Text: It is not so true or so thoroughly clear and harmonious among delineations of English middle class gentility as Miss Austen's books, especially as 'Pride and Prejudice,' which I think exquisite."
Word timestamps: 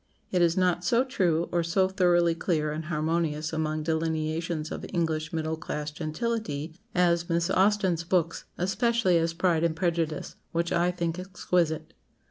It 0.31 0.41
is 0.41 0.57
not 0.57 0.83
so 0.83 1.03
true 1.03 1.47
or 1.51 1.61
so 1.61 1.87
thoroughly 1.87 2.33
clear 2.33 2.71
and 2.71 2.85
harmonious 2.85 3.53
among 3.53 3.83
delineations 3.83 4.71
of 4.71 4.83
English 4.91 5.31
middle 5.31 5.57
class 5.57 5.91
gentility 5.91 6.73
as 6.95 7.29
Miss 7.29 7.51
Austen's 7.51 8.03
books, 8.03 8.45
especially 8.57 9.19
as 9.19 9.33
'Pride 9.35 9.63
and 9.63 9.75
Prejudice,' 9.75 10.37
which 10.53 10.71
I 10.71 10.89
think 10.89 11.19
exquisite." 11.19 11.93